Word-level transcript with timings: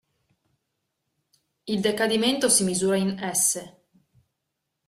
Il 1.67 1.79
decadimento 1.83 2.49
si 2.49 2.63
misura 2.63 2.95
in 2.95 3.19
s. 3.35 3.63